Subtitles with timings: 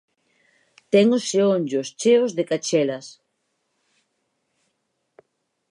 [0.91, 3.05] Ten os xeonllos cheos de cachelas.